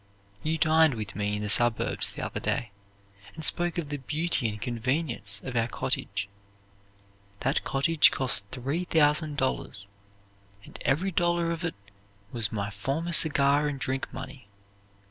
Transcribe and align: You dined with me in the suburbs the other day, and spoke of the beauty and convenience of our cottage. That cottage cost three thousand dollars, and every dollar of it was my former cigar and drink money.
You 0.41 0.57
dined 0.57 0.95
with 0.95 1.15
me 1.15 1.35
in 1.35 1.43
the 1.43 1.49
suburbs 1.51 2.11
the 2.11 2.25
other 2.25 2.39
day, 2.39 2.71
and 3.35 3.45
spoke 3.45 3.77
of 3.77 3.89
the 3.89 3.97
beauty 3.97 4.49
and 4.49 4.59
convenience 4.59 5.39
of 5.43 5.55
our 5.55 5.67
cottage. 5.67 6.27
That 7.41 7.63
cottage 7.63 8.09
cost 8.09 8.45
three 8.49 8.85
thousand 8.85 9.37
dollars, 9.37 9.87
and 10.63 10.79
every 10.81 11.11
dollar 11.11 11.51
of 11.51 11.63
it 11.63 11.75
was 12.31 12.51
my 12.51 12.71
former 12.71 13.13
cigar 13.13 13.67
and 13.67 13.79
drink 13.79 14.11
money. 14.11 14.47